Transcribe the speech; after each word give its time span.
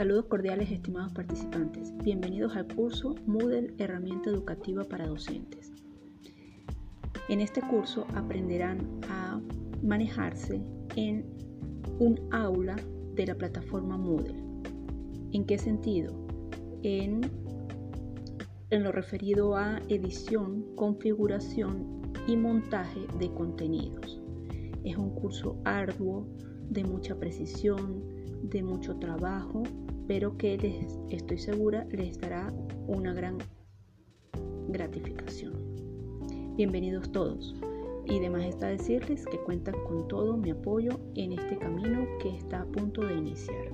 Saludos 0.00 0.24
cordiales 0.28 0.70
estimados 0.70 1.12
participantes. 1.12 1.92
Bienvenidos 1.98 2.56
al 2.56 2.66
curso 2.74 3.16
Moodle 3.26 3.74
Herramienta 3.76 4.30
Educativa 4.30 4.82
para 4.82 5.06
Docentes. 5.06 5.74
En 7.28 7.42
este 7.42 7.60
curso 7.60 8.06
aprenderán 8.14 8.78
a 9.10 9.38
manejarse 9.82 10.62
en 10.96 11.26
un 11.98 12.18
aula 12.32 12.76
de 13.14 13.26
la 13.26 13.34
plataforma 13.34 13.98
Moodle. 13.98 14.42
¿En 15.32 15.44
qué 15.44 15.58
sentido? 15.58 16.14
En, 16.82 17.20
lo 18.70 18.92
referido 18.92 19.54
a 19.54 19.82
edición, 19.90 20.64
configuración 20.76 22.10
y 22.26 22.38
montaje 22.38 23.00
de 23.18 23.30
contenidos. 23.34 24.18
Es 24.82 24.96
un 24.96 25.10
curso 25.10 25.60
arduo, 25.66 26.26
de 26.70 26.84
mucha 26.84 27.16
precisión, 27.16 28.00
de 28.44 28.62
mucho 28.62 28.96
trabajo, 28.96 29.64
pero 30.06 30.36
que 30.36 30.56
les 30.56 30.98
estoy 31.10 31.38
segura 31.38 31.84
les 31.90 32.18
dará 32.18 32.52
una 32.86 33.12
gran 33.12 33.38
gratificación. 34.68 35.52
Bienvenidos 36.56 37.10
todos. 37.10 37.56
Y 38.06 38.18
demás 38.20 38.44
está 38.44 38.68
decirles 38.68 39.26
que 39.26 39.38
cuentan 39.38 39.74
con 39.86 40.08
todo 40.08 40.36
mi 40.36 40.50
apoyo 40.50 40.98
en 41.16 41.32
este 41.32 41.58
camino 41.58 42.06
que 42.20 42.36
está 42.36 42.62
a 42.62 42.66
punto 42.66 43.04
de 43.04 43.14
iniciar. 43.14 43.70